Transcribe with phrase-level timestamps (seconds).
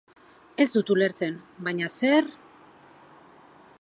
[0.63, 2.33] Ez du ulertzen, baina zer...